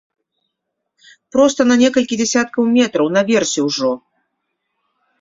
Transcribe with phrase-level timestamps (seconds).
[1.35, 3.91] Проста на некалькі дзясяткаў метраў, наверсе ўжо.